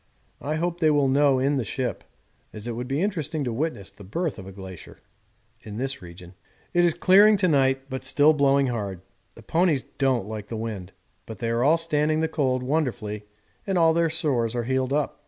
I 0.41 0.55
hope 0.55 0.79
they 0.79 0.89
will 0.89 1.07
know 1.07 1.37
in 1.37 1.57
the 1.57 1.63
ship, 1.63 2.03
as 2.53 2.65
it 2.67 2.71
would 2.71 2.87
be 2.87 3.03
interesting 3.03 3.43
to 3.43 3.53
witness 3.53 3.91
the 3.91 4.03
birth 4.03 4.39
of 4.39 4.47
a 4.47 4.51
glacier 4.51 4.97
in 5.61 5.77
this 5.77 6.01
region. 6.01 6.33
It 6.73 6.83
is 6.83 6.95
clearing 6.95 7.37
to 7.37 7.47
night, 7.47 7.87
but 7.87 8.03
still 8.03 8.33
blowing 8.33 8.65
hard. 8.65 9.01
The 9.35 9.43
ponies 9.43 9.83
don't 9.99 10.27
like 10.27 10.47
the 10.47 10.57
wind, 10.57 10.91
but 11.27 11.37
they 11.37 11.51
are 11.51 11.63
all 11.63 11.77
standing 11.77 12.19
the 12.19 12.27
cold 12.27 12.63
wonderfully 12.63 13.25
and 13.67 13.77
all 13.77 13.93
their 13.93 14.09
sores 14.09 14.55
are 14.55 14.63
healed 14.63 14.91
up. 14.91 15.19